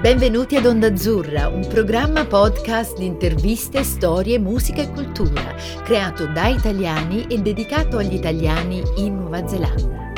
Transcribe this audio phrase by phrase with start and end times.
[0.00, 6.46] Benvenuti ad Onda Azzurra, un programma podcast di interviste, storie, musica e cultura, creato da
[6.46, 10.12] italiani e dedicato agli italiani in Nuova Zelanda.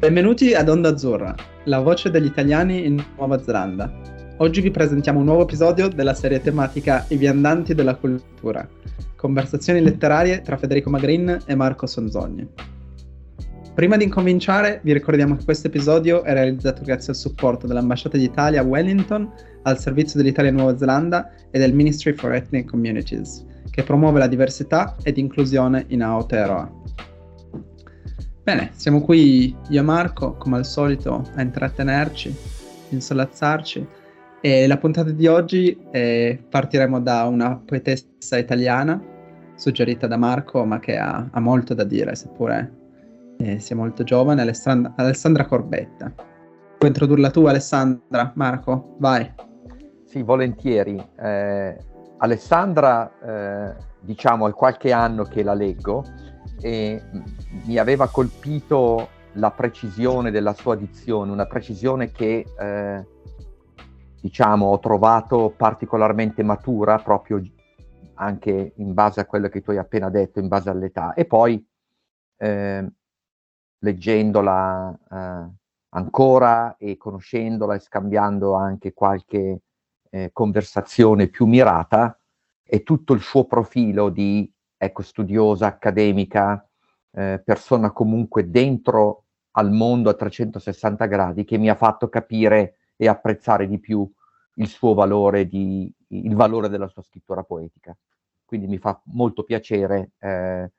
[0.00, 1.32] Benvenuti ad Onda Azzurra,
[1.66, 4.34] la voce degli italiani in Nuova Zelanda.
[4.38, 8.68] Oggi vi presentiamo un nuovo episodio della serie tematica I viandanti della cultura,
[9.14, 12.80] conversazioni letterarie tra Federico Magrin e Marco Sonzogni.
[13.74, 18.60] Prima di incominciare, vi ricordiamo che questo episodio è realizzato grazie al supporto dell'Ambasciata d'Italia
[18.60, 23.82] a Wellington, al servizio dell'Italia in Nuova Zelanda e del Ministry for Ethnic Communities, che
[23.82, 26.70] promuove la diversità ed inclusione in Aotearoa.
[28.42, 32.34] Bene, siamo qui io e Marco, come al solito, a intrattenerci,
[32.90, 33.86] insolazzarci.
[34.42, 39.02] E la puntata di oggi è, partiremo da una poetessa italiana,
[39.54, 42.80] suggerita da Marco, ma che ha, ha molto da dire, seppure
[43.42, 46.12] eh, sia molto giovane, Alessandra, Alessandra Corbetta.
[46.78, 48.32] Puoi introdurla tu, Alessandra?
[48.36, 49.32] Marco, vai.
[50.04, 51.02] Sì, volentieri.
[51.18, 51.76] Eh,
[52.18, 56.04] Alessandra, eh, diciamo, è qualche anno che la leggo
[56.60, 57.02] e
[57.64, 63.06] mi aveva colpito la precisione della sua dizione, una precisione che, eh,
[64.20, 67.42] diciamo, ho trovato particolarmente matura proprio
[68.14, 71.14] anche in base a quello che tu hai appena detto, in base all'età.
[71.14, 71.64] E poi
[72.36, 72.86] eh,
[73.82, 75.50] leggendola eh,
[75.90, 79.60] ancora e conoscendola e scambiando anche qualche
[80.10, 82.18] eh, conversazione più mirata
[82.64, 86.66] e tutto il suo profilo di ecco, studiosa, accademica,
[87.12, 93.08] eh, persona comunque dentro al mondo a 360 gradi che mi ha fatto capire e
[93.08, 94.10] apprezzare di più
[94.56, 97.96] il suo valore, di, il valore della sua scrittura poetica.
[98.44, 100.70] Quindi mi fa molto piacere eh,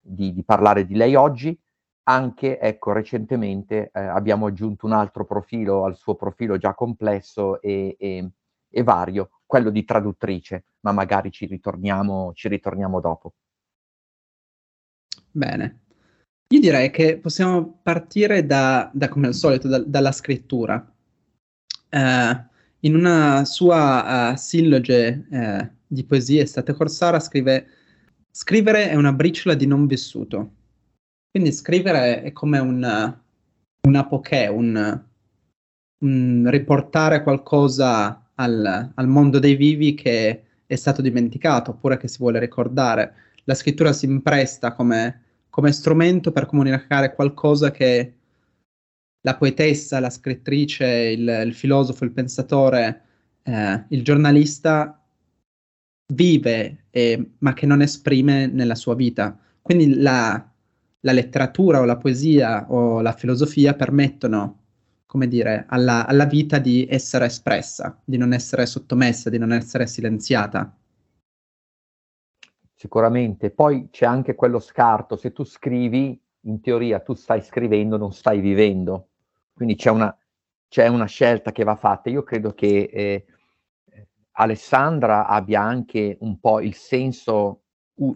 [0.00, 1.58] di, di parlare di lei oggi
[2.04, 7.96] anche, ecco, recentemente eh, abbiamo aggiunto un altro profilo al suo profilo già complesso e,
[7.98, 8.30] e,
[8.68, 13.34] e, vario, quello di traduttrice, ma magari ci ritorniamo, ci ritorniamo dopo.
[15.30, 15.80] Bene.
[16.48, 20.86] Io direi che possiamo partire da, da come al solito, da, dalla scrittura.
[21.90, 27.66] Uh, in una sua uh, silloge uh, di poesie, Estate Corsara, scrive
[28.34, 30.61] Scrivere è una briciola di non vissuto
[31.32, 33.16] quindi scrivere è come un,
[33.88, 35.02] un apoché, un,
[36.04, 42.18] un riportare qualcosa al, al, mondo dei vivi che è stato dimenticato oppure che si
[42.18, 43.14] vuole ricordare.
[43.44, 48.14] La scrittura si impresta come, come strumento per comunicare qualcosa che
[49.22, 53.02] la poetessa, la scrittrice, il, il filosofo, il pensatore,
[53.42, 55.02] eh, il giornalista
[56.12, 59.38] vive, eh, ma che non esprime nella sua vita.
[59.62, 60.51] Quindi la,
[61.04, 64.58] la letteratura o la poesia o la filosofia permettono,
[65.06, 69.86] come dire, alla, alla vita di essere espressa, di non essere sottomessa, di non essere
[69.86, 70.76] silenziata.
[72.74, 73.50] Sicuramente.
[73.50, 78.40] Poi c'è anche quello scarto, se tu scrivi, in teoria tu stai scrivendo, non stai
[78.40, 79.08] vivendo.
[79.52, 80.16] Quindi c'è una,
[80.68, 82.10] c'è una scelta che va fatta.
[82.10, 83.24] Io credo che eh,
[84.32, 87.61] Alessandra abbia anche un po' il senso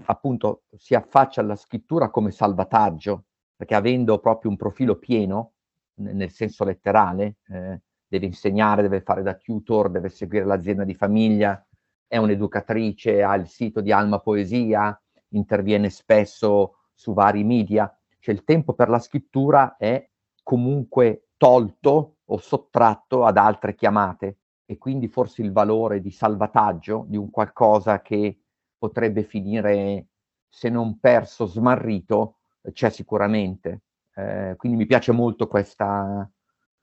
[0.04, 5.53] appunto si affaccia alla scrittura come salvataggio, perché avendo proprio un profilo pieno,
[5.94, 11.65] nel senso letterale, eh, deve insegnare, deve fare da tutor, deve seguire l'azienda di famiglia,
[12.06, 14.98] è un'educatrice, ha il sito di Alma Poesia,
[15.31, 20.09] interviene spesso su vari media, cioè il tempo per la scrittura è
[20.42, 27.16] comunque tolto o sottratto ad altre chiamate e quindi forse il valore di salvataggio di
[27.16, 28.41] un qualcosa che
[28.78, 30.06] potrebbe finire,
[30.48, 32.37] se non perso, smarrito,
[32.72, 33.82] c'è sicuramente.
[34.14, 36.28] Eh, quindi mi piace molto questa,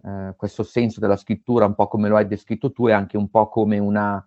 [0.04, 3.30] eh, questo senso della scrittura, un po' come lo hai descritto tu, e anche un
[3.30, 4.26] po' come una,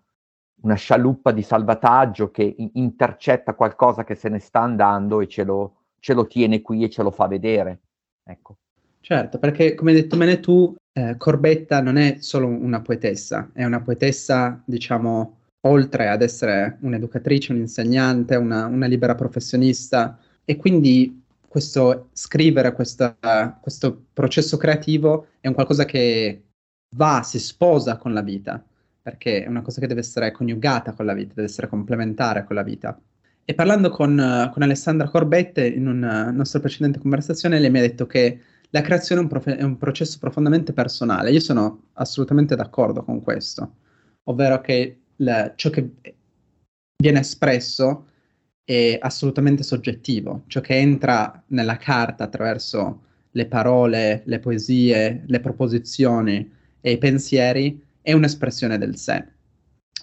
[0.61, 5.75] una scialuppa di salvataggio che intercetta qualcosa che se ne sta andando e ce lo,
[5.99, 7.81] ce lo tiene qui e ce lo fa vedere.
[8.23, 8.57] Ecco.
[8.99, 13.63] Certo, perché come hai detto bene tu, eh, Corbetta non è solo una poetessa, è
[13.63, 22.09] una poetessa, diciamo, oltre ad essere un'educatrice, un'insegnante, una, una libera professionista e quindi questo
[22.13, 23.17] scrivere, questa,
[23.61, 26.43] questo processo creativo è un qualcosa che
[26.95, 28.63] va, si sposa con la vita,
[29.01, 32.55] perché è una cosa che deve essere coniugata con la vita, deve essere complementare con
[32.55, 32.99] la vita.
[33.43, 38.05] E parlando con, con Alessandra Corbette in una nostra precedente conversazione, lei mi ha detto
[38.05, 41.31] che la creazione è un, profe- è un processo profondamente personale.
[41.31, 43.75] Io sono assolutamente d'accordo con questo,
[44.23, 45.89] ovvero che la, ciò che
[46.95, 48.07] viene espresso
[48.63, 56.51] è assolutamente soggettivo, ciò che entra nella carta attraverso le parole, le poesie, le proposizioni
[56.81, 59.25] e i pensieri è un'espressione del sé.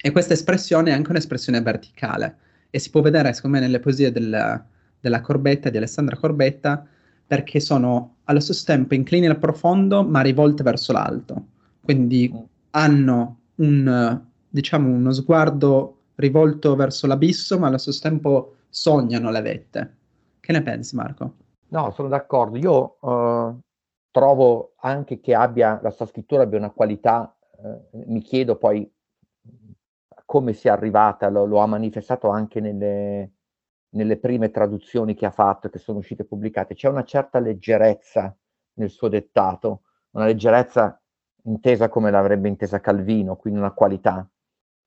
[0.01, 2.37] E questa espressione è anche un'espressione verticale
[2.71, 4.65] e si può vedere, secondo me, nelle poesie del,
[5.01, 6.87] della Corbetta, di Alessandra Corbetta,
[7.27, 11.47] perché sono allo stesso tempo inclini al profondo ma rivolte verso l'alto.
[11.81, 12.39] Quindi mm.
[12.71, 14.23] hanno un,
[14.55, 19.97] diciamo, uno sguardo rivolto verso l'abisso, ma allo stesso tempo sognano le vette.
[20.39, 21.35] Che ne pensi, Marco?
[21.71, 22.57] No, sono d'accordo.
[22.57, 23.59] Io uh,
[24.13, 28.89] trovo anche che abbia, la sua scrittura abbia una qualità, uh, mi chiedo poi
[30.25, 33.33] come sia arrivata, lo, lo ha manifestato anche nelle,
[33.91, 36.75] nelle, prime traduzioni che ha fatto, che sono uscite pubblicate.
[36.75, 38.35] C'è una certa leggerezza
[38.75, 40.97] nel suo dettato, una leggerezza
[41.43, 44.29] intesa come l'avrebbe intesa Calvino, quindi una qualità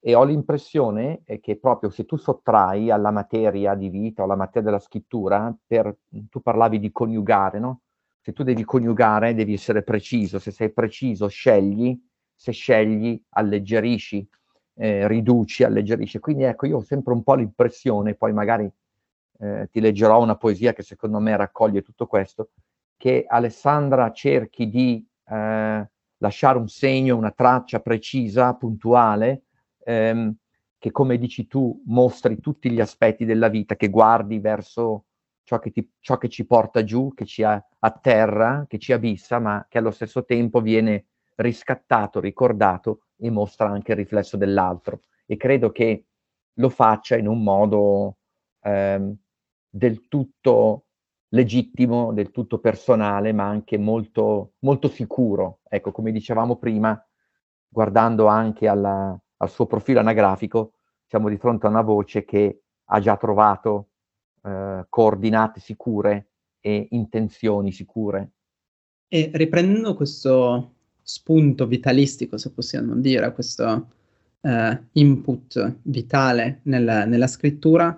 [0.08, 4.62] e ho l'impressione che proprio se tu sottrai alla materia di vita o alla materia
[4.62, 5.98] della scrittura, per,
[6.30, 7.82] tu parlavi di coniugare, no?
[8.22, 12.02] Se tu devi coniugare devi essere preciso, se sei preciso scegli,
[12.34, 14.26] se scegli alleggerisci,
[14.76, 16.20] eh, riduci, alleggerisci.
[16.20, 18.72] Quindi ecco, io ho sempre un po' l'impressione, poi magari
[19.40, 22.52] eh, ti leggerò una poesia che secondo me raccoglie tutto questo,
[22.96, 29.42] che Alessandra cerchi di eh, lasciare un segno, una traccia precisa, puntuale,
[29.88, 30.36] ehm,
[30.78, 35.06] che come dici tu mostri tutti gli aspetti della vita, che guardi verso
[35.44, 39.66] ciò che, ti, ciò che ci porta giù, che ci atterra, che ci abissa, ma
[39.70, 41.06] che allo stesso tempo viene
[41.36, 45.02] riscattato, ricordato e mostra anche il riflesso dell'altro.
[45.26, 46.06] E credo che
[46.56, 48.18] lo faccia in un modo
[48.62, 49.16] ehm,
[49.70, 50.86] del tutto
[51.30, 55.60] legittimo, del tutto personale, ma anche molto, molto sicuro.
[55.70, 57.02] Ecco, come dicevamo prima,
[57.70, 60.74] guardando anche alla, al suo profilo anagrafico,
[61.06, 63.90] siamo di fronte a una voce che ha già trovato
[64.44, 66.28] eh, coordinate sicure
[66.60, 68.32] e intenzioni sicure.
[69.08, 73.92] E riprendendo questo spunto vitalistico, se possiamo dire, questo
[74.42, 77.98] eh, input vitale nel, nella scrittura,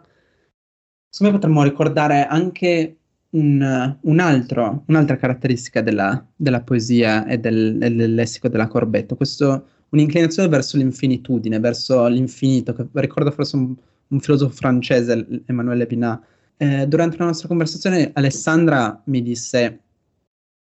[1.09, 2.97] secondo me potremmo ricordare anche
[3.31, 9.67] un, un altro, un'altra caratteristica della, della poesia e del, del, lessico della Corbetto, questo
[9.89, 13.75] un'inclinazione verso l'infinitudine, verso l'infinito, che ricordo forse un,
[14.07, 16.23] un filosofo francese, Emmanuel Epinat.
[16.57, 19.79] Eh, durante la nostra conversazione Alessandra mi disse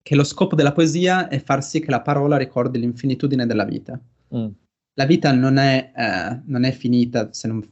[0.01, 3.99] che lo scopo della poesia è far sì che la parola ricordi l'infinitudine della vita.
[4.35, 4.47] Mm.
[4.95, 7.63] La vita non è, eh, non è finita, se non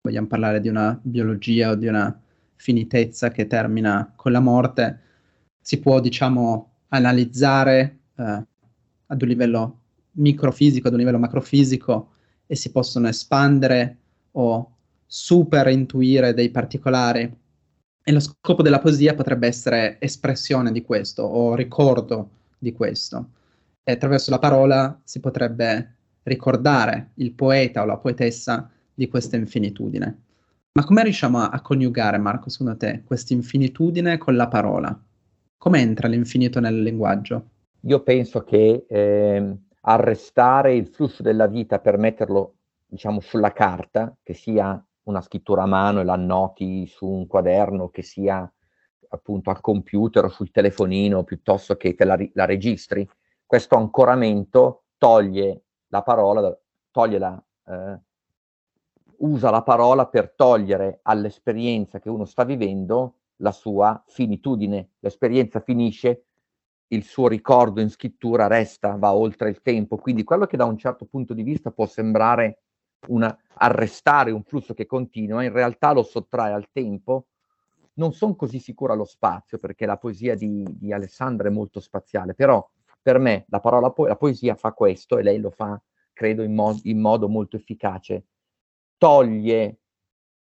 [0.00, 2.18] vogliamo parlare di una biologia o di una
[2.56, 5.00] finitezza che termina con la morte,
[5.60, 8.46] si può, diciamo, analizzare eh,
[9.06, 9.77] ad un livello
[10.18, 12.10] microfisico ad un livello macrofisico
[12.46, 13.96] e si possono espandere
[14.32, 14.76] o
[15.06, 17.36] super intuire dei particolari.
[18.02, 23.30] E lo scopo della poesia potrebbe essere espressione di questo o ricordo di questo.
[23.82, 30.22] E attraverso la parola si potrebbe ricordare il poeta o la poetessa di questa infinitudine.
[30.72, 34.98] Ma come riusciamo a, a coniugare, Marco, secondo te, questa infinitudine con la parola?
[35.56, 37.48] Come entra l'infinito nel linguaggio?
[37.82, 42.54] Io penso che eh, arrestare il flusso della vita per metterlo,
[42.86, 47.88] diciamo, sulla carta, che sia una scrittura a mano e la annoti su un quaderno,
[47.88, 48.50] che sia
[49.10, 53.08] appunto al computer o sul telefonino, piuttosto che te la, la registri,
[53.46, 56.54] questo ancoramento toglie la parola,
[56.90, 57.98] toglie la, eh,
[59.18, 64.90] usa la parola per togliere all'esperienza che uno sta vivendo la sua finitudine.
[64.98, 66.26] L'esperienza finisce,
[66.88, 69.96] il suo ricordo in scrittura resta, va oltre il tempo.
[69.96, 72.62] Quindi quello che da un certo punto di vista può sembrare
[73.08, 77.26] una, arrestare un flusso che continua, in realtà lo sottrae al tempo.
[77.94, 82.34] Non sono così sicuro allo spazio, perché la poesia di, di Alessandra è molto spaziale,
[82.34, 82.66] però
[83.02, 85.80] per me la parola po- la poesia fa questo e lei lo fa,
[86.12, 88.26] credo, in, mo- in modo molto efficace.
[88.96, 89.80] Toglie,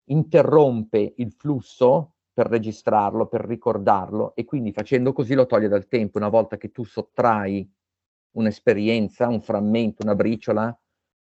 [0.06, 6.18] interrompe il flusso per registrarlo, per ricordarlo e quindi facendo così lo toglie dal tempo.
[6.18, 7.70] Una volta che tu sottrai
[8.32, 10.76] un'esperienza, un frammento, una briciola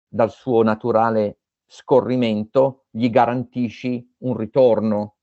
[0.09, 5.17] dal suo naturale scorrimento, gli garantisci un ritorno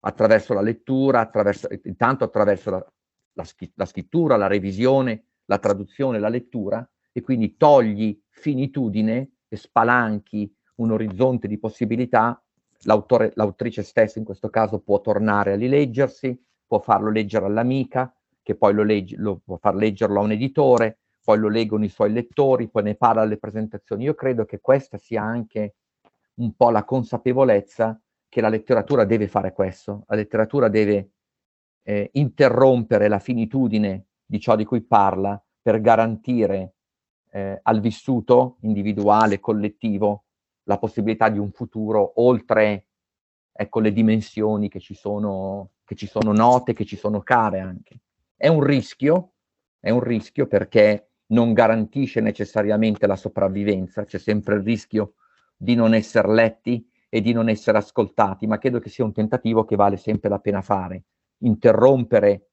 [0.00, 2.92] attraverso la lettura, attraverso, intanto attraverso la,
[3.34, 10.52] la, la scrittura, la revisione, la traduzione, la lettura, e quindi togli finitudine e spalanchi
[10.76, 12.42] un orizzonte di possibilità
[12.82, 18.54] l'autore, l'autrice stessa in questo caso può tornare a rileggersi, può farlo leggere all'amica, che
[18.56, 22.12] poi lo, legge, lo può far leggerlo a un editore, poi lo leggono i suoi
[22.12, 24.04] lettori, poi ne parla alle presentazioni.
[24.04, 25.76] Io credo che questa sia anche
[26.34, 31.10] un po' la consapevolezza che la letteratura deve fare questo, la letteratura deve
[31.82, 36.74] eh, interrompere la finitudine di ciò di cui parla per garantire
[37.30, 40.24] eh, al vissuto individuale, collettivo,
[40.72, 42.86] la possibilità di un futuro oltre
[43.52, 48.00] ecco, le dimensioni che ci, sono, che ci sono note, che ci sono care anche.
[48.34, 49.34] È un rischio,
[49.78, 55.14] è un rischio perché non garantisce necessariamente la sopravvivenza, c'è sempre il rischio
[55.56, 59.64] di non essere letti e di non essere ascoltati, ma credo che sia un tentativo
[59.64, 61.04] che vale sempre la pena fare.
[61.38, 62.48] Interrompere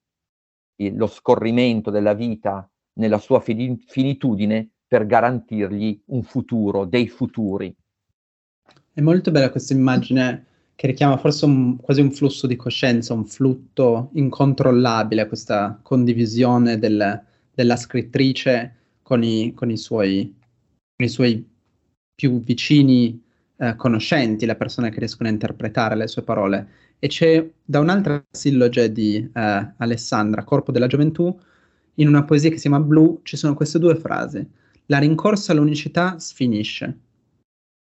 [0.76, 7.74] il, lo scorrimento della vita nella sua finitudine per garantirgli un futuro, dei futuri.
[8.92, 13.24] È molto bella questa immagine che richiama forse un, quasi un flusso di coscienza, un
[13.24, 17.22] flutto incontrollabile, questa condivisione del,
[17.54, 20.34] della scrittrice con i, con i, suoi,
[20.96, 21.48] con i suoi,
[22.14, 23.22] più vicini
[23.58, 26.68] eh, conoscenti, le persone che riescono a interpretare le sue parole.
[26.98, 31.38] E c'è da un'altra silloge di eh, Alessandra, Corpo della gioventù,
[31.94, 34.44] in una poesia che si chiama Blu, ci sono queste due frasi.
[34.86, 36.98] La rincorsa all'unicità sfinisce.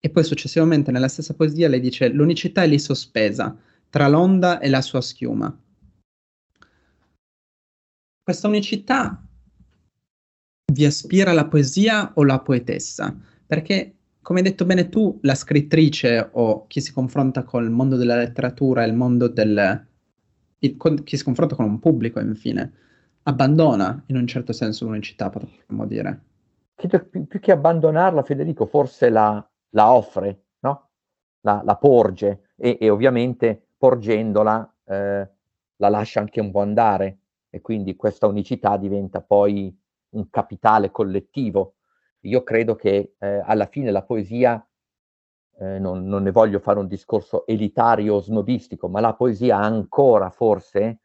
[0.03, 3.55] E poi successivamente nella stessa poesia lei dice l'unicità è lì sospesa
[3.87, 5.55] tra l'onda e la sua schiuma.
[8.23, 9.23] Questa unicità
[10.71, 13.15] vi aspira la poesia o la poetessa?
[13.45, 18.15] Perché, come hai detto bene tu, la scrittrice o chi si confronta col mondo della
[18.15, 19.87] letteratura, il mondo del...
[20.59, 22.71] Il, chi si confronta con un pubblico, infine,
[23.23, 26.21] abbandona in un certo senso l'unicità, potremmo dire.
[26.75, 30.89] Più che abbandonarla, Federico, forse la, la offre, no?
[31.41, 35.29] la, la porge e, e, ovviamente porgendola eh,
[35.75, 39.75] la lascia anche un po' andare e quindi questa unicità diventa poi
[40.11, 41.75] un capitale collettivo.
[42.21, 44.65] Io credo che eh, alla fine la poesia,
[45.57, 50.29] eh, non, non, ne voglio fare un discorso elitario o snobistico, ma la poesia ancora
[50.29, 50.99] forse,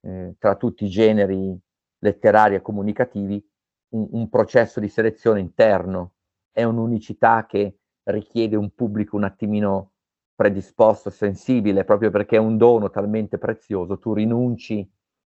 [0.00, 1.58] eh, tra tutti i generi
[2.00, 3.44] letterari e comunicativi,
[3.90, 6.12] un, un processo di selezione interno.
[6.52, 7.78] È un'unicità che
[8.10, 9.92] richiede un pubblico un attimino
[10.34, 14.88] predisposto, sensibile, proprio perché è un dono talmente prezioso, tu rinunci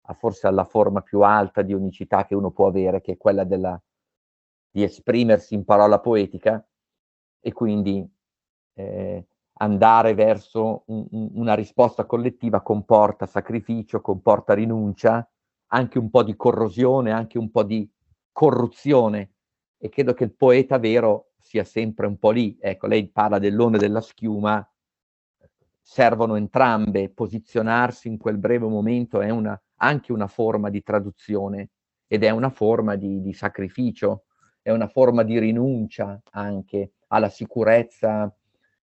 [0.08, 3.44] a forse alla forma più alta di unicità che uno può avere, che è quella
[3.44, 3.80] della,
[4.70, 6.66] di esprimersi in parola poetica,
[7.40, 8.08] e quindi
[8.74, 9.28] eh,
[9.60, 15.28] andare verso un, un, una risposta collettiva comporta sacrificio, comporta rinuncia,
[15.68, 17.88] anche un po' di corrosione, anche un po' di
[18.32, 19.34] corruzione,
[19.78, 22.58] e credo che il poeta vero sia sempre un po' lì.
[22.60, 24.68] Ecco, lei parla dell'onde della schiuma,
[25.80, 31.70] servono entrambe, posizionarsi in quel breve momento è una, anche una forma di traduzione
[32.08, 34.24] ed è una forma di, di sacrificio,
[34.64, 38.36] è una forma di rinuncia anche alla sicurezza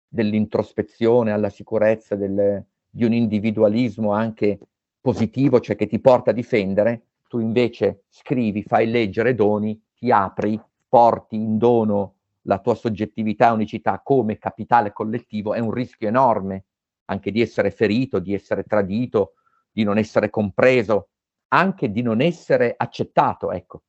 [0.07, 4.57] dell'introspezione, alla sicurezza del, di un individualismo anche
[4.99, 10.59] positivo, cioè che ti porta a difendere, tu invece scrivi, fai leggere doni, ti apri,
[10.89, 12.16] porti in dono
[12.47, 16.65] la tua soggettività e unicità come capitale collettivo, è un rischio enorme
[17.05, 19.35] anche di essere ferito, di essere tradito,
[19.71, 21.09] di non essere compreso,
[21.49, 23.51] anche di non essere accettato.
[23.51, 23.83] Ecco,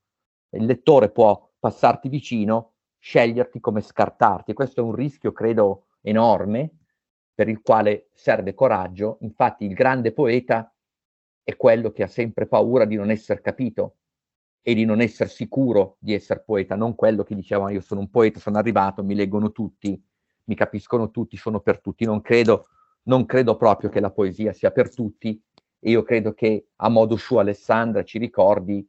[0.50, 4.52] il lettore può passarti vicino, sceglierti come scartarti.
[4.52, 6.78] Questo è un rischio, credo, enorme,
[7.34, 9.18] per il quale serve coraggio.
[9.20, 10.72] Infatti il grande poeta
[11.42, 13.97] è quello che ha sempre paura di non essere capito,
[14.68, 18.10] e di non essere sicuro di essere poeta, non quello che diceva io sono un
[18.10, 19.98] poeta, sono arrivato, mi leggono tutti,
[20.44, 22.04] mi capiscono tutti, sono per tutti.
[22.04, 22.66] Non credo,
[23.04, 25.42] non credo proprio che la poesia sia per tutti
[25.78, 28.86] e io credo che a modo suo Alessandra ci ricordi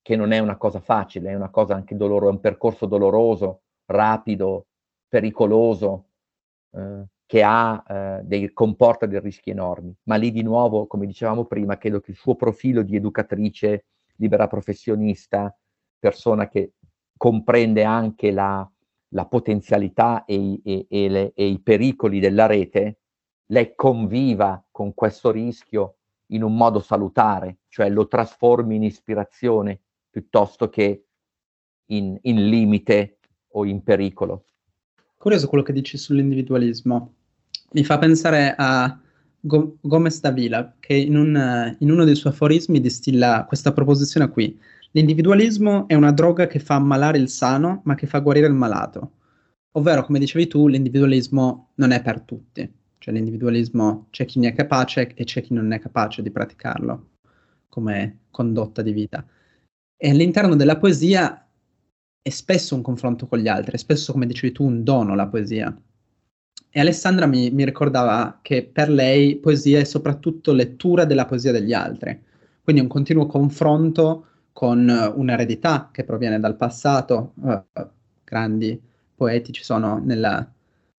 [0.00, 3.62] che non è una cosa facile, è una cosa anche dolorosa, è un percorso doloroso,
[3.86, 4.66] rapido,
[5.08, 6.04] pericoloso,
[6.70, 9.92] eh, che ha, eh, dei, comporta dei rischi enormi.
[10.04, 13.86] Ma lì di nuovo, come dicevamo prima, credo che il suo profilo di educatrice
[14.18, 15.56] libera professionista,
[15.98, 16.74] persona che
[17.16, 18.68] comprende anche la,
[19.08, 23.00] la potenzialità e i, e, e, le, e i pericoli della rete,
[23.46, 25.96] lei conviva con questo rischio
[26.26, 31.04] in un modo salutare, cioè lo trasformi in ispirazione piuttosto che
[31.86, 33.18] in, in limite
[33.52, 34.44] o in pericolo.
[35.16, 37.14] Curioso quello che dici sull'individualismo.
[37.72, 39.00] Mi fa pensare a
[39.40, 44.58] Gomez Davila, che in, un, in uno dei suoi aforismi distilla questa proposizione qui.
[44.92, 49.12] L'individualismo è una droga che fa ammalare il sano, ma che fa guarire il malato.
[49.72, 52.70] Ovvero, come dicevi tu, l'individualismo non è per tutti.
[52.98, 57.10] Cioè l'individualismo c'è chi ne è capace e c'è chi non è capace di praticarlo
[57.68, 59.24] come condotta di vita.
[59.96, 61.46] E all'interno della poesia
[62.20, 65.28] è spesso un confronto con gli altri, è spesso, come dicevi tu, un dono la
[65.28, 65.74] poesia.
[66.70, 71.72] E Alessandra mi, mi, ricordava che per lei poesia è soprattutto lettura della poesia degli
[71.72, 72.20] altri,
[72.62, 77.62] quindi un continuo confronto con un'eredità che proviene dal passato, uh,
[78.24, 78.80] grandi
[79.14, 80.46] poeti ci sono nella...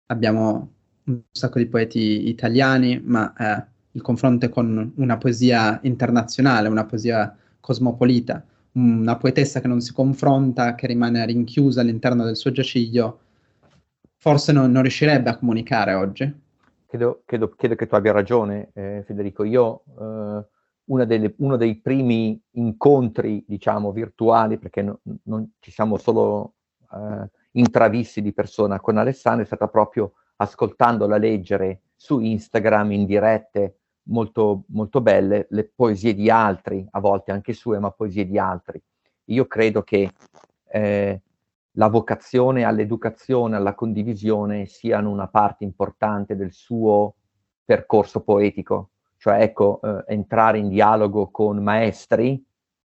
[0.07, 0.71] abbiamo
[1.05, 6.85] un sacco di poeti italiani, ma eh, il confronto è con una poesia internazionale, una
[6.85, 13.19] poesia cosmopolita, una poetessa che non si confronta, che rimane rinchiusa all'interno del suo giaciglio,
[14.19, 16.47] forse non, non riuscirebbe a comunicare oggi.
[16.85, 19.43] Credo, credo, credo, che tu abbia ragione, eh, Federico.
[19.43, 26.55] Io, eh, delle, uno dei primi incontri, diciamo, virtuali, perché no, non ci siamo solo
[26.91, 33.77] eh, intravisti di persona con Alessandro, è stata proprio ascoltandola leggere su Instagram in dirette
[34.03, 38.81] molto, molto belle, le poesie di altri, a volte anche sue, ma poesie di altri.
[39.25, 40.11] Io credo che
[40.71, 41.21] eh,
[41.73, 47.15] la vocazione all'educazione, alla condivisione siano una parte importante del suo
[47.63, 52.43] percorso poetico, cioè ecco, eh, entrare in dialogo con maestri,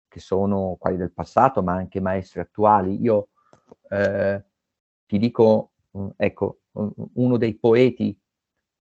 [0.08, 3.00] che sono quelli del passato, ma anche maestri attuali.
[3.00, 3.28] Io
[3.90, 4.44] eh,
[5.06, 8.18] ti dico, mm, ecco, uno dei poeti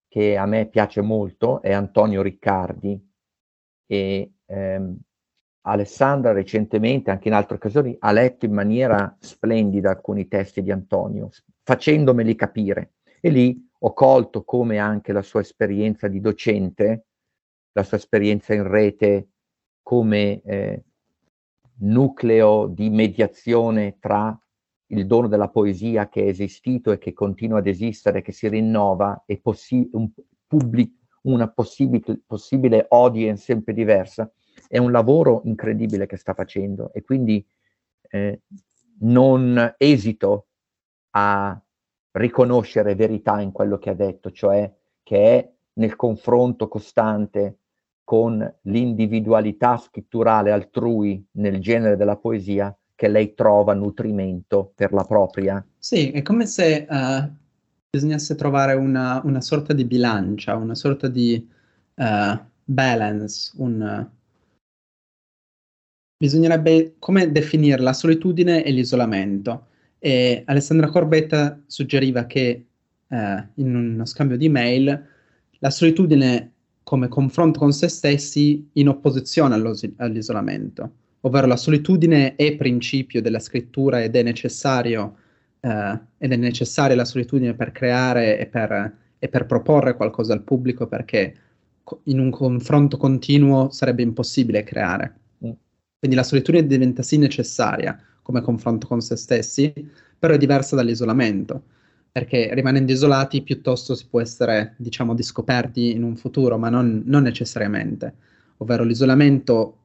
[0.08, 3.08] che a me piace molto è Antonio Riccardi
[3.86, 4.98] e ehm,
[5.62, 11.30] Alessandra recentemente, anche in altre occasioni, ha letto in maniera splendida alcuni testi di Antonio,
[11.64, 12.94] facendomeli capire.
[13.20, 17.06] E lì ho colto come anche la sua esperienza di docente,
[17.74, 19.30] la sua esperienza in rete
[19.82, 20.84] come eh,
[21.80, 24.38] nucleo di mediazione tra
[24.92, 29.24] il dono della poesia che è esistito e che continua ad esistere, che si rinnova
[29.26, 30.10] e possi- un
[30.48, 34.32] public- una possibile, possibile audience sempre diversa,
[34.70, 37.44] è un lavoro incredibile che sta facendo e quindi
[38.12, 38.42] eh,
[39.00, 40.48] non esito
[41.12, 41.60] a
[42.12, 44.72] riconoscere verità in quello che ha detto, cioè
[45.02, 47.58] che è nel confronto costante
[48.04, 55.66] con l'individualità scritturale altrui nel genere della poesia che lei trova nutrimento per la propria.
[55.80, 57.28] Sì, è come se uh,
[57.90, 61.50] bisognasse trovare una, una, sorta di bilancia, una sorta di
[61.96, 64.18] uh, balance, un...
[66.22, 69.68] Bisognerebbe come definire la solitudine e l'isolamento.
[70.00, 72.66] E Alessandra Corbetta suggeriva che
[73.08, 73.16] uh,
[73.56, 75.08] in uno scambio di mail
[75.60, 76.52] la solitudine
[76.84, 79.56] come confronto con se stessi in opposizione
[79.98, 85.16] all'isolamento ovvero la solitudine è principio della scrittura ed è necessario,
[85.60, 90.44] eh, ed è necessaria la solitudine per creare e per, e per, proporre qualcosa al
[90.44, 91.36] pubblico perché
[92.04, 95.16] in un confronto continuo sarebbe impossibile creare.
[96.00, 99.74] Quindi la solitudine diventa sì necessaria come confronto con se stessi,
[100.18, 101.64] però è diversa dall'isolamento,
[102.12, 107.24] perché rimanendo isolati piuttosto si può essere, diciamo, discoperti in un futuro, ma non, non
[107.24, 108.14] necessariamente.
[108.58, 109.76] Ovvero l'isolamento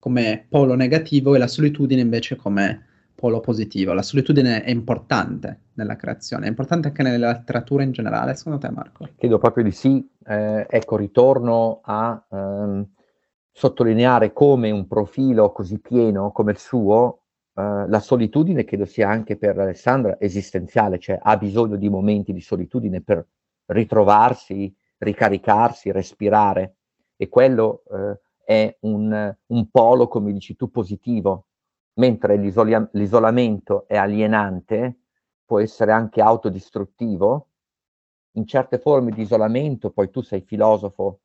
[0.00, 3.92] come polo negativo e la solitudine invece come polo positivo.
[3.92, 8.70] La solitudine è importante nella creazione, è importante anche nella letteratura in generale, secondo te
[8.70, 9.08] Marco?
[9.16, 10.04] Credo proprio di sì.
[10.24, 12.86] Eh, ecco, ritorno a ehm,
[13.52, 17.22] sottolineare come un profilo così pieno come il suo,
[17.54, 22.40] eh, la solitudine credo sia anche per Alessandra esistenziale, cioè ha bisogno di momenti di
[22.40, 23.26] solitudine per
[23.66, 26.76] ritrovarsi, ricaricarsi, respirare.
[27.16, 31.46] E quello eh, è un, un polo, come dici tu, positivo,
[31.94, 35.00] mentre l'isolia- l'isolamento è alienante,
[35.44, 37.48] può essere anche autodistruttivo.
[38.34, 41.20] In certe forme di isolamento, poi tu sei filosofo,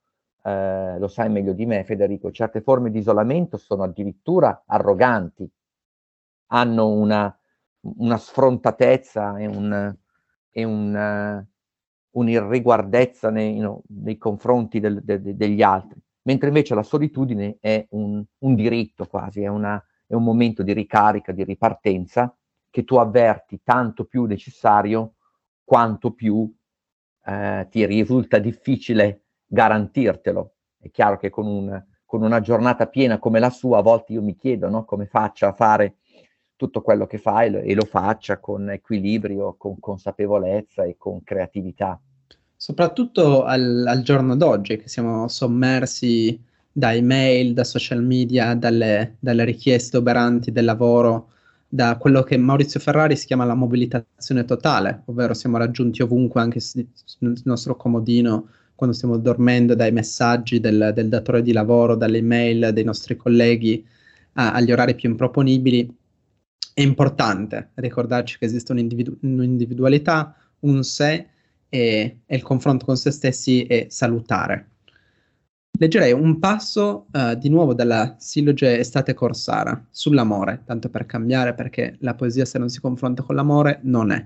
[0.46, 5.50] eh, lo sai meglio di me Federico, certe forme di isolamento sono addirittura arroganti,
[6.52, 7.36] hanno una,
[7.98, 9.96] una sfrontatezza e, un,
[10.52, 16.00] e un, uh, un'irriguardezza nei, no, nei confronti del, de, de, degli altri.
[16.24, 20.74] Mentre invece la solitudine è un, un diritto quasi, è, una, è, un momento di
[20.74, 22.36] ricarica, di ripartenza
[22.70, 25.16] che tu avverti tanto più necessario
[25.64, 26.52] quanto più
[27.26, 30.54] eh, ti risulta difficile garantirtelo.
[30.80, 34.22] È chiaro che con, un, con, una giornata piena come la sua, a volte io
[34.22, 35.96] mi chiedo no, come faccia a fare
[36.56, 42.00] tutto quello che fa e lo, faccia con equilibrio, con consapevolezza e con creatività
[42.66, 49.44] soprattutto al, al, giorno d'oggi, che siamo sommersi da email, da social media, dalle, dalle,
[49.44, 51.30] richieste oberanti del lavoro,
[51.68, 56.60] da quello che Maurizio Ferrari si chiama la mobilitazione totale, ovvero siamo raggiunti ovunque, anche
[57.20, 62.72] nel nostro comodino, quando stiamo dormendo, dai messaggi del, del datore di lavoro, dalle email
[62.74, 63.86] dei nostri colleghi
[64.34, 65.98] a, agli orari più improponibili.
[66.74, 71.28] È importante ricordarci che esiste un'individu- un'individualità, un sé
[71.70, 74.70] e, e il confronto con se stessi è salutare.
[75.78, 81.98] Leggerei un passo uh, di nuovo dalla silloge Estate Corsara sull'amore, tanto per cambiare perché
[82.00, 84.26] la poesia se non si confronta con l'amore non è.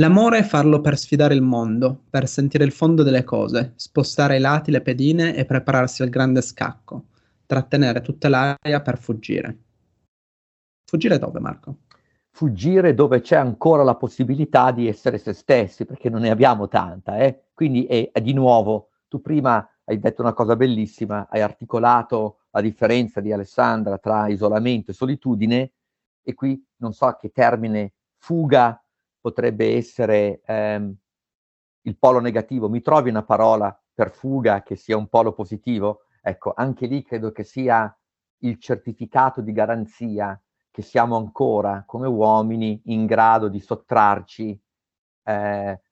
[0.00, 4.40] L'amore è farlo per sfidare il mondo, per sentire il fondo delle cose, spostare ai
[4.40, 7.06] lati le pedine e prepararsi al grande scacco,
[7.46, 9.58] trattenere tutta l'aria per fuggire.
[10.84, 11.78] Fuggire dove, Marco?
[12.30, 17.18] Fuggire dove c'è ancora la possibilità di essere se stessi, perché non ne abbiamo tanta,
[17.18, 17.46] eh?
[17.52, 22.60] Quindi è, è di nuovo, tu prima hai detto una cosa bellissima, hai articolato la
[22.60, 25.72] differenza di Alessandra tra isolamento e solitudine,
[26.22, 28.80] e qui non so a che termine fuga
[29.20, 30.94] potrebbe essere ehm,
[31.82, 32.68] il polo negativo.
[32.68, 36.02] Mi trovi una parola per fuga che sia un polo positivo?
[36.22, 37.92] Ecco, anche lì credo che sia
[38.42, 44.60] il certificato di garanzia che siamo ancora come uomini in grado di sottrarci
[45.24, 45.82] eh,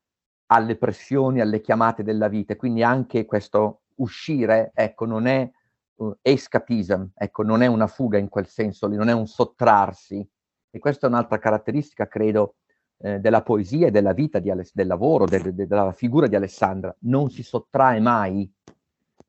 [0.47, 2.55] alle pressioni, alle chiamate della vita.
[2.57, 5.51] Quindi anche questo uscire, ecco, non è
[5.97, 10.29] uh, escapism, ecco, non è una fuga in quel senso, non è un sottrarsi.
[10.71, 12.57] E questa è un'altra caratteristica, credo,
[12.99, 16.95] eh, della poesia e della vita, Aless- del lavoro, de- de- della figura di Alessandra,
[17.01, 18.51] non si sottrae mai,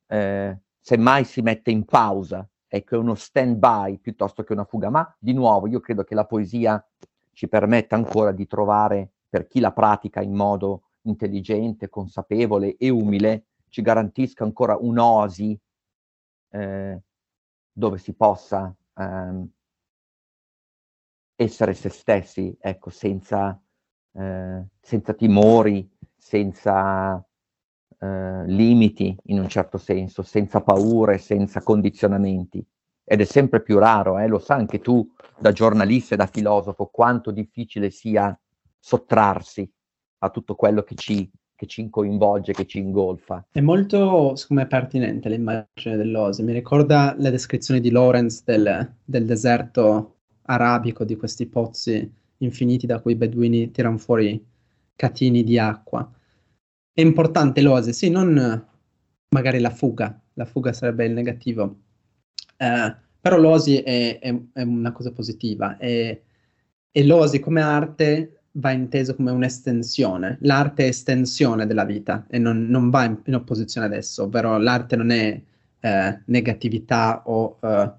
[0.08, 4.90] eh, semmai si mette in pausa, ecco, è uno stand-by piuttosto che una fuga.
[4.90, 6.84] Ma di nuovo, io credo che la poesia
[7.34, 13.46] ci permetta ancora di trovare, per chi la pratica in modo intelligente, consapevole e umile,
[13.70, 15.60] ci garantisca ancora un'oasi
[16.50, 17.02] eh,
[17.72, 19.48] dove si possa ehm,
[21.38, 23.58] essere se stessi, ecco, senza,
[24.14, 27.24] eh, senza timori, senza
[28.00, 32.66] eh, limiti in un certo senso, senza paure, senza condizionamenti.
[33.04, 34.28] Ed è sempre più raro, eh?
[34.28, 35.08] lo sa anche tu
[35.40, 38.38] da giornalista e da filosofo, quanto difficile sia
[38.80, 39.72] sottrarsi
[40.20, 43.46] a tutto quello che ci, che ci coinvolge, che ci ingolfa.
[43.52, 46.42] È molto, secondo me, pertinente l'immagine dell'Ose.
[46.42, 50.17] Mi ricorda la descrizione di Lawrence del, del deserto
[50.48, 54.44] arabico di questi pozzi infiniti da cui i beduini tirano fuori
[54.96, 56.10] catini di acqua.
[56.92, 58.66] È importante l'oasi, sì, non
[59.30, 61.76] magari la fuga, la fuga sarebbe il negativo,
[62.58, 66.24] eh, però l'oasi è, è, è, una cosa positiva e,
[66.92, 70.38] e l'oasi come arte va inteso come un'estensione.
[70.42, 74.58] L'arte è estensione della vita e non, non va in, in, opposizione ad esso, ovvero
[74.58, 75.40] l'arte non è
[75.80, 77.92] eh, negatività o eh,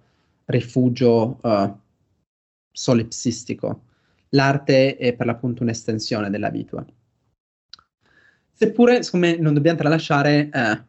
[0.46, 1.72] rifugio eh,
[2.78, 3.82] solipsistico.
[4.30, 6.84] L'arte è per l'appunto un'estensione della vita.
[8.52, 10.82] Seppure, siccome non dobbiamo tralasciare eh,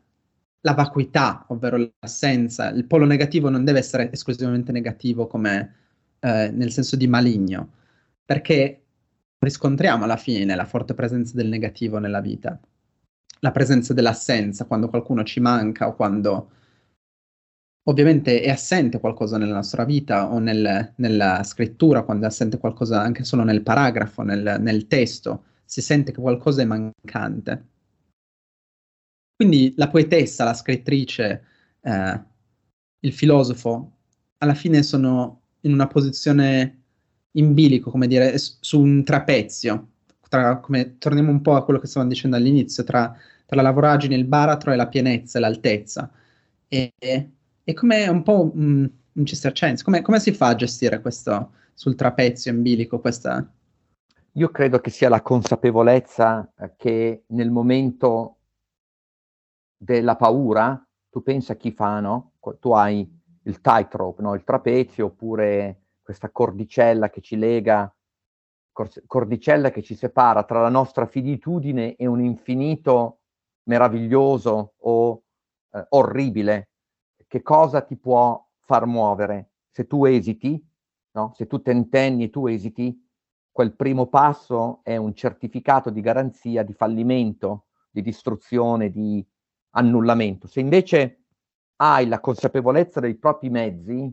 [0.62, 5.76] la vacuità, ovvero l'assenza, il polo negativo non deve essere esclusivamente negativo come
[6.20, 7.72] eh, nel senso di maligno,
[8.24, 8.84] perché
[9.40, 12.60] riscontriamo alla fine la forte presenza del negativo nella vita,
[13.40, 16.52] la presenza dell'assenza quando qualcuno ci manca o quando
[17.90, 23.02] ovviamente è assente qualcosa nella nostra vita o nel, nella scrittura, quando è assente qualcosa
[23.02, 27.68] anche solo nel paragrafo, nel, nel testo, si sente che qualcosa è mancante.
[29.36, 31.44] Quindi la poetessa, la scrittrice,
[31.82, 32.24] eh,
[33.00, 33.94] il filosofo,
[34.38, 36.84] alla fine sono in una posizione
[37.34, 39.88] in bilico, come dire, su un trapezio.
[40.30, 44.16] Tra, come, torniamo un po' a quello che stavamo dicendo all'inizio, tra, tra la voragine,
[44.16, 46.12] il baratro e la pienezza l'altezza.
[46.68, 47.30] E, e
[47.74, 52.52] come un po' un, un cistercense, come, come, si fa a gestire questo sul trapezio
[52.52, 53.48] in bilico, questa...
[54.34, 58.38] Io credo che sia la consapevolezza che nel momento
[59.76, 62.34] della paura, tu pensa a chi fa, no?
[62.60, 63.10] Tu hai
[63.44, 64.36] il tightrope, no?
[64.36, 67.94] il trapezio, oppure questa cordicella che ci lega,
[69.06, 73.20] cordicella che ci separa tra la nostra finitudine e un infinito
[73.64, 75.24] meraviglioso o
[75.72, 76.69] eh, orribile
[77.30, 79.52] che cosa ti può far muovere?
[79.70, 80.62] Se tu esiti,
[81.12, 81.32] no?
[81.36, 83.08] se tu tentenni e tu esiti,
[83.52, 89.24] quel primo passo è un certificato di garanzia di fallimento, di distruzione, di
[89.72, 90.48] annullamento.
[90.48, 91.26] Se invece
[91.76, 94.12] hai la consapevolezza dei propri mezzi,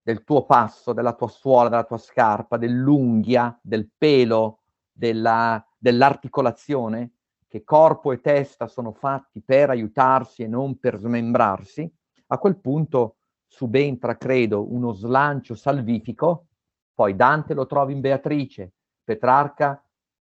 [0.00, 7.12] del tuo passo, della tua suola, della tua scarpa, dell'unghia, del pelo, della, dell'articolazione,
[7.46, 11.94] che corpo e testa sono fatti per aiutarsi e non per smembrarsi,
[12.28, 16.46] a quel punto subentra, credo, uno slancio salvifico,
[16.94, 19.82] poi Dante lo trovi in Beatrice, Petrarca,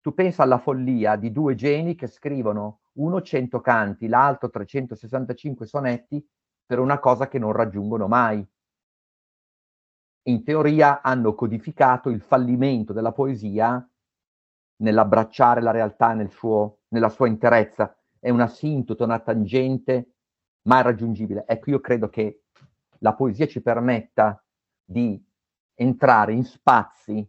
[0.01, 6.25] tu pensa alla follia di due geni che scrivono uno 100 canti, l'altro 365 sonetti
[6.65, 8.45] per una cosa che non raggiungono mai.
[10.23, 13.87] In teoria hanno codificato il fallimento della poesia
[14.77, 20.12] nell'abbracciare la realtà nel suo, nella sua interezza, è una sintota, una tangente
[20.63, 21.45] mai raggiungibile.
[21.47, 22.43] Ecco, io credo che
[22.99, 24.43] la poesia ci permetta
[24.83, 25.21] di
[25.75, 27.27] entrare in spazi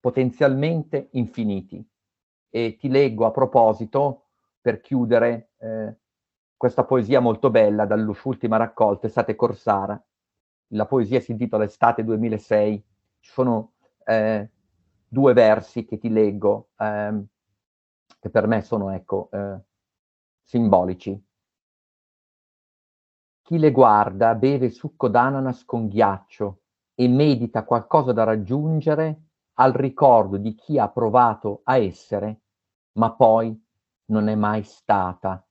[0.00, 1.84] potenzialmente infiniti.
[2.48, 4.26] E ti leggo a proposito,
[4.60, 5.96] per chiudere, eh,
[6.56, 10.02] questa poesia molto bella dall'ultima raccolta, Estate Corsara.
[10.68, 12.84] La poesia si intitola Estate 2006.
[13.20, 13.74] Ci sono
[14.04, 14.48] eh,
[15.06, 17.24] due versi che ti leggo, ehm,
[18.18, 19.60] che per me sono, ecco, eh,
[20.42, 21.20] simbolici.
[23.46, 26.62] Chi le guarda beve succo d'ananas con ghiaccio
[26.96, 29.20] e medita qualcosa da raggiungere
[29.58, 32.40] al ricordo di chi ha provato a essere,
[32.94, 33.56] ma poi
[34.06, 35.46] non è mai stata.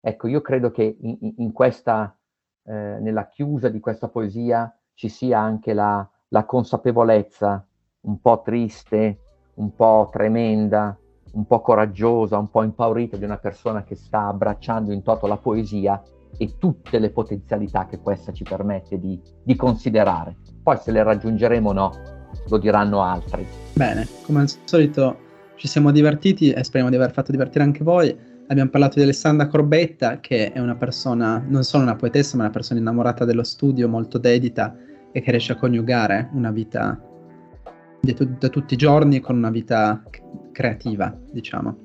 [0.00, 2.18] Ecco, io credo che in, in questa,
[2.64, 7.64] eh, nella chiusa di questa poesia ci sia anche la, la consapevolezza
[8.00, 9.20] un po' triste,
[9.54, 10.98] un po' tremenda,
[11.34, 15.36] un po' coraggiosa, un po' impaurita di una persona che sta abbracciando in toto la
[15.36, 16.02] poesia
[16.38, 20.36] e tutte le potenzialità che questa ci permette di, di considerare.
[20.62, 21.92] Poi se le raggiungeremo o no,
[22.48, 23.46] lo diranno altri.
[23.74, 25.18] Bene, come al solito
[25.56, 28.16] ci siamo divertiti e speriamo di aver fatto divertire anche voi.
[28.48, 32.52] Abbiamo parlato di Alessandra Corbetta, che è una persona, non solo una poetessa, ma una
[32.52, 34.76] persona innamorata dello studio, molto dedita
[35.12, 37.00] e che riesce a coniugare una vita
[38.12, 40.02] da tutti i giorni con una vita
[40.52, 41.76] creativa, diciamo.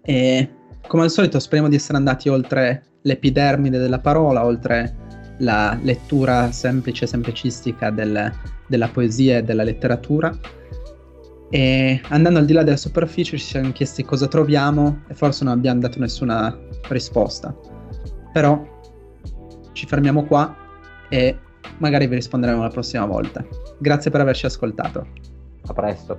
[0.00, 0.50] E
[0.88, 4.96] come al solito speriamo di essere andati oltre l'epidermide della parola, oltre
[5.38, 8.32] la lettura semplice, semplicistica del,
[8.66, 10.36] della poesia e della letteratura.
[11.50, 15.52] E andando al di là della superficie ci siamo chiesti cosa troviamo e forse non
[15.52, 16.56] abbiamo dato nessuna
[16.88, 17.54] risposta.
[18.32, 18.80] Però
[19.72, 20.56] ci fermiamo qua
[21.10, 21.38] e
[21.78, 23.44] magari vi risponderemo la prossima volta.
[23.78, 25.06] Grazie per averci ascoltato.
[25.66, 26.18] A presto.